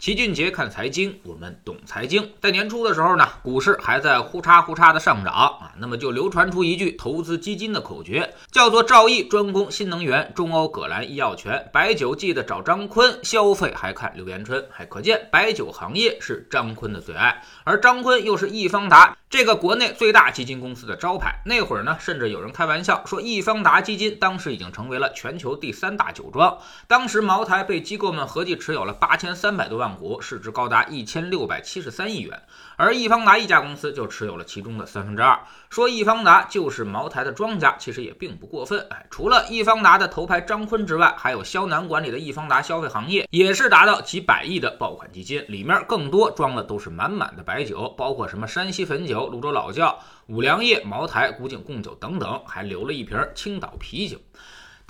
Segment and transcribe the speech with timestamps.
[0.00, 2.32] 齐俊杰看财经，我们懂财经。
[2.40, 21.42] 在年初的时候呢，股市还在呼嚓呼嚓的上涨啊，那么就流传出一句投资基金的口诀，叫做赵毅专攻新能源，中欧葛兰医药权，白酒记得找张坤消费，还看刘延春，还可见白酒行业是张坤的最爱，而张坤又是易方达这个国内最大基金公司的招牌。
[21.44, 26.56] 那会儿呢，甚至有人开玩笑说，易方达基金当时已经成为了全球第三大酒庄。
[26.88, 29.89] 当时茅台被机构们合计持有了八千三百多万。
[29.96, 32.42] 股市值高达一千六百七十三亿元，
[32.76, 35.38] 而易方达一家公司就持有了其中的三分之二。
[35.68, 38.86] 说易方达就是茅台的庄家，其实也并不过分。
[38.90, 54.18] 哎，除了易方达的头牌张坤之外，还有肖楠管理的易方达消费行业，也是达到几百亿的爆款基金，里面更多装的都是满满的白酒，包括什么山西汾酒、泸州老窖、五粮液、茅台、古井贡酒等等，还留了一瓶青岛啤酒。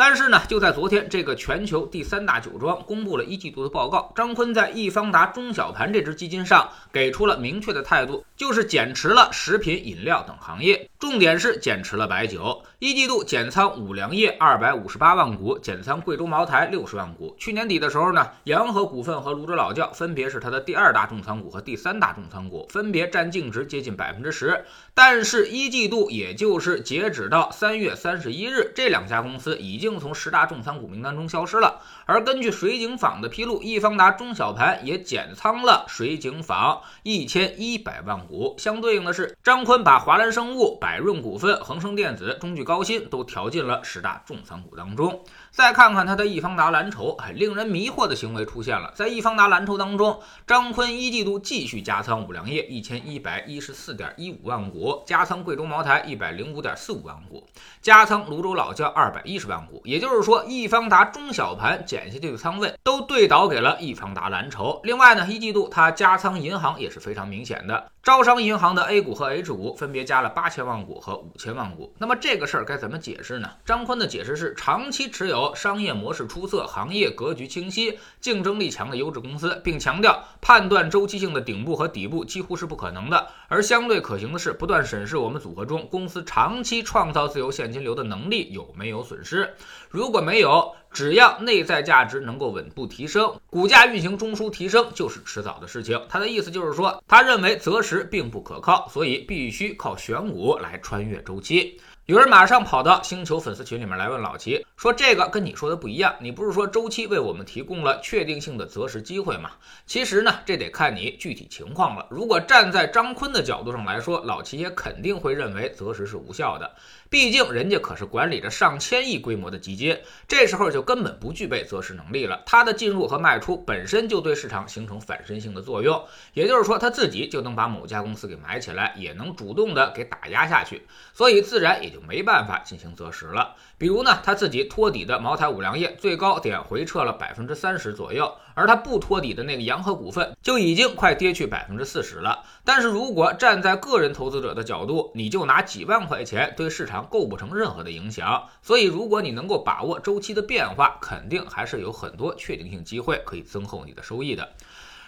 [0.01, 4.11] 但是呢，就在昨天，这个全球第三大酒庄公布了一季度的报告。
[4.17, 12.63] 张坤在易方达中小盘这只基金上给出了明确的态度，就是减持了食品饮料等行业，重点是减持了白酒。
[12.79, 17.37] 一季度减仓五粮液二百五十八万股，减仓贵州茅台六十万股。
[17.39, 24.65] 去年底的时候呢，洋河股份和泸州老窖分别是它的第二大重仓股和第三大重仓股，分别占净值接近百分之十。
[24.95, 29.90] 但是，一季度也就是截止到三月三十一日，这两家公司已经。
[29.99, 38.55] 从十大重仓股名单中消失了，而根据水井坊的披露，易方达中小盘也减仓了水井坊一千一百万股。
[38.59, 45.25] 相对应的是，张坤把华兰生物、百润股份、恒生电子、中炬高新都调进了十大重仓股当中。
[45.51, 48.93] 再看看他的易方达蓝筹，哎，令人迷惑的行为出现了。
[48.95, 57.47] 在易方达蓝筹当中，张坤一季度继续加仓五粮液一千一百一十四点一五万股，加仓贵州茅台一百零五点四五万股，
[57.81, 59.80] 加仓泸州老窖二百一十万股。
[59.85, 64.81] 也就是说，易方达中小盘减下去的仓位都对倒给了易方达蓝筹。
[64.85, 67.91] 另外呢，一季度他加仓银行也是非常明显的。
[68.03, 71.95] 招商银行的 A 股和 H 股分别加了八千万股和五千万股。
[71.99, 73.51] 那么这个事儿该怎么解释呢？
[73.65, 89.55] 张坤的解释是，长期持有商业模式出色、行业格局清晰、竞争力强的优质公司，并强调判断周期性的顶部和底部几乎是不可能的，而相对可行的是不断审视我们组合中公司长期创造自由现金流的能力有没有损失。
[89.89, 96.01] 如果没有，只要内在价值能够稳步提升，股价运行中枢提升就是迟早的事情。
[96.09, 101.81] 他的意思就是说，他认为择时并不可靠，所以必须靠选股来穿越周期。
[102.07, 109.53] 有人马上跑到星球粉丝群里面来问老齐，说这个跟你说的不一样，你不是说周期为我们提供了确定性的择时机会吗？
[109.87, 112.05] 其实呢，这得看你具体情况了。
[112.11, 116.75] 如果站在张坤的角度上来说，老齐也肯定会认为择时是无效的，
[117.09, 119.97] 毕竟人家可是管理着上千亿规模的基金，
[120.27, 122.43] 这时候就根本不具备择时能力了。
[122.45, 130.83] 他的进入和卖出本身就对市场形成反身性的作用，也就是说他自己就能把某家公司给买起来，也能主动的给打压下去，
[131.13, 132.00] 所以自然也就。
[132.07, 133.55] 没办法进行择时了。
[133.79, 142.45] 比如呢，他自己托底的茅台五粮液最高点回撤了百分之三十左右，而他不托底的那个洋河股份就已经快跌去百分之四十了。
[142.65, 148.49] 但是如果站在个人投资者的角度，你就拿几万块钱对市场构不成任何的影响。
[148.63, 154.49] 所以，如果你能够把握周期的变化，肯定还是有很多确定性机会可以增厚你的收益的。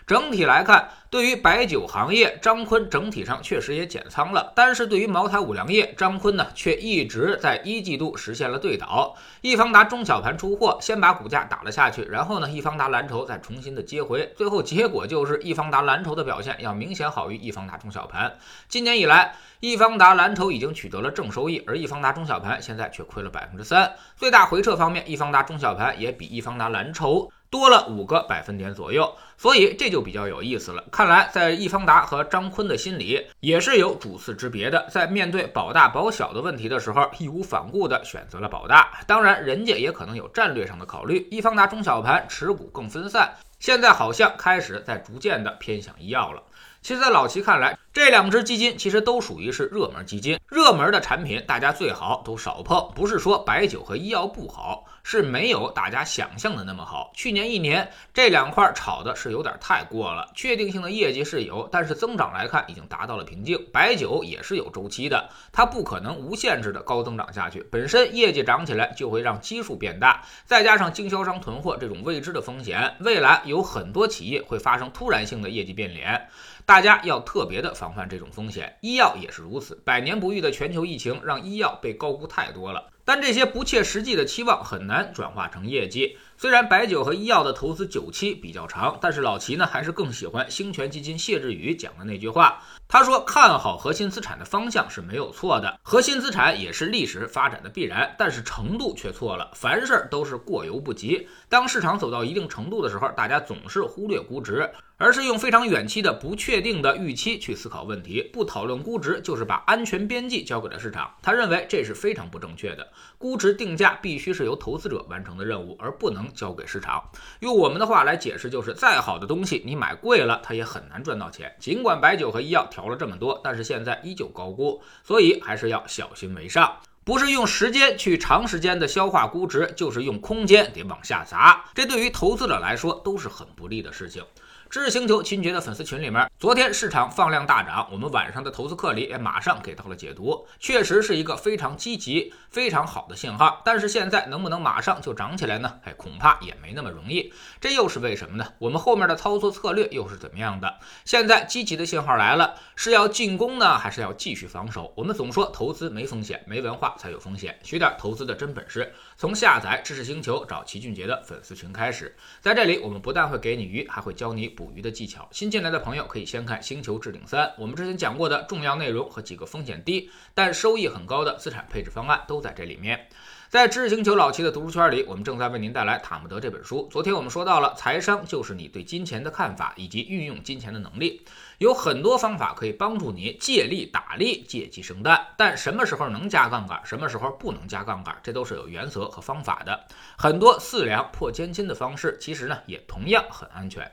[0.06, 4.52] 整体来看，对于白酒行业，张坤整体上确实也减仓了。
[4.56, 9.14] 但是对于茅台、五粮液，张坤呢却一直在一季度实现了对倒。
[9.40, 18.36] 易方达中小盘出货，先把股价打了下去，然后呢，易方达蓝筹再重新的接回，最后结果就是易方达蓝筹的表现要明显好于易方达中小盘。
[18.68, 23.92] 今年以来，易方达蓝筹已经取得了正收益，而易方达中小盘现在却亏了百分之三。
[24.16, 27.30] 最大回撤方面，易方达中小盘也比易方达蓝筹。
[27.52, 30.82] 多了五个百分点左右，所以这就比较有意思了。
[30.90, 39.04] 看来在易方达和张坤的心里也是有主次之别的，在面对保大保小的问题的时候，义无反顾地选择了保大。
[39.06, 41.28] 当然，人家也可能有战略上的考虑。
[41.30, 43.30] 易方达中小盘持股更分散，
[43.60, 46.42] 现在好像开始在逐渐的偏向医药了。
[46.82, 52.90] 其实，在老齐看来，这两只基金其实都属于是热门基金，热门的产品大家最好都少碰。
[52.94, 54.84] 不是说白酒和医药不好。
[55.04, 57.10] 是没有大家想象的那么好。
[57.12, 63.58] 去年一年这两块炒的是有点太过了，确定性的业绩是有，但是增长来看已经达到了瓶颈。
[63.72, 67.66] 白酒也是有周期的，它不可能无限制的高增长下去。
[67.68, 76.28] 本身业绩涨起来就会让基数变大，再加上经销商囤货这种未知的风险，未来有很多企业会发生突然性的业绩变脸，
[76.72, 78.78] 大家要特别的防范这种风险。
[78.80, 82.88] 医药也是如此，百年不遇的全球疫情让医药被高估太多了。
[83.04, 86.16] 但这些不切实际的期望很难转化成业绩。
[86.42, 92.60] 虽然白酒和医药的投资久期比较长，但是老齐呢还是更喜欢兴全基金谢志宇讲的那句话。
[92.88, 99.52] 他说：“看好核心资产的方向是没有错的，核心资产也是历史发展的必然，但是程度却错了。
[99.54, 101.28] 凡事都是过犹不及。
[101.48, 104.68] 当市场走到一定程度的时候，大家总是忽略估值。”
[104.98, 111.12] 而是用非常远期的不确定的预期去思考问题，不讨论估值，就是把安全边际交给了市场。
[111.20, 112.88] 他认为这是非常不正确的。
[113.18, 117.02] 估值定价必须是由投资者完成的任务，而不能交给市场。
[117.40, 121.54] 用我们的话来解释，就是再好的东西，你买贵了，它也很难赚到钱。
[121.58, 126.76] 尽管白酒和医药调了这么多，但是现在依旧高估，所以还是要小心为上。
[127.04, 131.64] 不是用时间去长时间的消化估值，就是用空间得往下砸。
[131.74, 134.22] 这对于投资者来说都是很不利的事情。
[134.72, 143.60] 知识星球秦杰的粉丝群里面，昨天市场放量大涨，我们晚上的投资课里也马上给到了解读，确实是一个非常积极、非常好的信号。
[143.66, 145.78] 但是现在能不能马上就涨起来呢？
[145.84, 147.30] 哎，恐怕也没那么容易。
[147.60, 148.46] 这又是为什么呢？
[148.58, 150.78] 我们后面的操作策略又是怎么样的？
[151.04, 154.90] 现在积极的信号来了，是要进攻呢，还是要继续防守？
[154.96, 157.58] 我们总说投资没风险，没文化才有风险。
[157.62, 162.16] 学点投资的真本事，从下载知识星球找齐俊杰的粉丝群开始。
[162.40, 164.61] 在这里，我们不但会给你鱼，还会教你。
[164.62, 173.08] 捕鱼的技巧，新进来的朋友可以先看《星球置顶三》，我们之前讲过的重要内容和几个风险低但收益很高的资产配置方案都在这里面。
[173.48, 176.88] 在知识星球老七的读书圈里，我们正在为您带来《塔木德》这本书。
[176.90, 181.20] 昨天我们说到了，财商就是你对金钱的看法以及运用金钱的能力。
[181.58, 185.26] 有很多方法可以帮助你借力打力、借鸡生蛋。
[185.36, 189.84] 但什么时候能加杠杆，什么时候不能加杠杆，这都是有原则和方法的。
[190.16, 193.92] 很多四两破千斤的方式，其实呢也同样很安全。